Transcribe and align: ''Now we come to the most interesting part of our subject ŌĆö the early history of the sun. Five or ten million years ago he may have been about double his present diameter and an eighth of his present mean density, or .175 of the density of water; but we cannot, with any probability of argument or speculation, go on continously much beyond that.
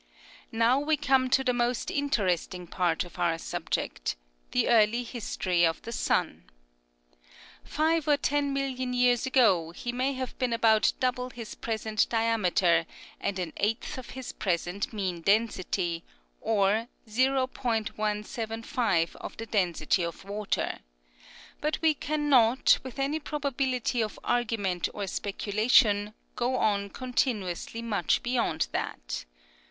''Now 0.51 0.79
we 0.79 0.97
come 0.97 1.29
to 1.29 1.43
the 1.43 1.53
most 1.53 1.91
interesting 1.91 2.65
part 2.65 3.03
of 3.03 3.19
our 3.19 3.37
subject 3.37 4.15
ŌĆö 4.15 4.49
the 4.51 4.67
early 4.69 5.03
history 5.03 5.63
of 5.63 5.79
the 5.83 5.91
sun. 5.91 6.45
Five 7.63 8.07
or 8.07 8.17
ten 8.17 8.51
million 8.51 8.93
years 8.93 9.27
ago 9.27 9.69
he 9.69 9.91
may 9.91 10.13
have 10.13 10.35
been 10.39 10.53
about 10.53 10.93
double 10.99 11.29
his 11.29 11.53
present 11.53 12.09
diameter 12.09 12.87
and 13.19 13.37
an 13.37 13.53
eighth 13.57 13.99
of 13.99 14.09
his 14.17 14.31
present 14.33 14.91
mean 14.91 15.21
density, 15.21 16.03
or 16.39 16.87
.175 17.07 19.15
of 19.17 19.37
the 19.37 19.45
density 19.45 20.01
of 20.01 20.25
water; 20.25 20.79
but 21.61 21.79
we 21.79 21.93
cannot, 21.93 22.79
with 22.81 22.97
any 22.97 23.19
probability 23.19 24.01
of 24.01 24.17
argument 24.23 24.89
or 24.95 25.05
speculation, 25.05 26.15
go 26.35 26.55
on 26.57 26.89
continously 26.89 27.83
much 27.83 28.23
beyond 28.23 28.67
that. 28.71 29.25